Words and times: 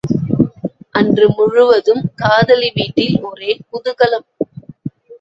அன்று 0.91 1.29
முழுவதும் 1.29 2.01
காதலி 2.15 2.71
வீட்டில் 2.73 3.23
ஒரே 3.23 3.51
குதூகலம். 3.69 4.27